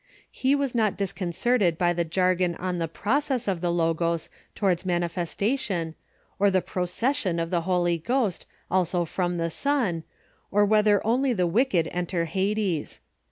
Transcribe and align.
He 0.31 0.55
was 0.55 0.73
not 0.73 0.97
disconcerted 0.97 1.77
by 1.77 1.93
the 1.93 2.03
jargon 2.03 2.55
on 2.55 2.79
the 2.79 2.87
2^^'ocess 2.87 3.47
of 3.47 3.61
the 3.61 3.71
Logos 3.71 4.31
tow 4.55 4.65
ards 4.65 4.83
manifestation, 4.83 5.93
or 6.39 6.49
the 6.49 6.59
procession 6.59 7.37
of 7.37 7.51
the 7.51 7.69
Holy 7.69 7.99
(irhost 7.99 8.45
also 8.71 9.05
from 9.05 9.37
the 9.37 9.51
Son, 9.51 10.03
or 10.49 10.67
Avhether 10.67 11.01
only 11.05 11.33
the 11.33 11.45
wicked 11.45 11.87
enter 11.91 12.25
Hades. 12.25 12.99